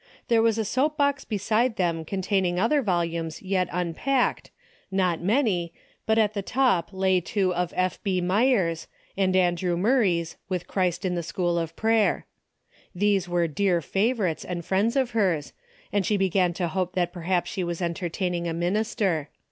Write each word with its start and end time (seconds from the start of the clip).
There 0.29 0.41
was 0.41 0.57
a 0.57 0.65
soap 0.65 0.97
box 0.97 1.25
beside 1.25 1.75
them 1.75 2.05
containing 2.05 2.59
other 2.59 2.81
volumes 2.81 3.43
yet 3.43 3.67
unpacked, 3.71 4.49
not 4.89 5.21
many, 5.21 5.73
but 6.07 6.17
at 6.17 6.33
the 6.33 6.41
top 6.41 6.89
lay 6.91 7.21
two 7.21 7.53
of 7.53 7.71
F. 7.75 8.01
B. 8.01 8.19
Meyer's, 8.19 8.87
and 9.15 9.35
An 9.35 9.53
drew 9.53 9.77
Murray's 9.77 10.37
"With 10.49 10.65
Christ 10.65 11.05
in 11.05 11.13
the 11.13 11.21
School 11.21 11.55
of 11.55 11.75
Prayer." 11.75 12.25
These 12.95 13.29
were 13.29 13.47
dear 13.47 13.79
favorites 13.79 14.43
and 14.43 14.65
friends 14.65 14.95
of 14.95 15.11
hers, 15.11 15.53
and 15.93 16.03
she 16.03 16.17
began 16.17 16.53
to 16.53 16.67
hope 16.69 16.93
that 16.95 17.13
perhaps 17.13 17.51
she 17.51 17.63
was 17.63 17.79
entertaining 17.79 18.47
a 18.47 18.55
minister. 18.55 19.29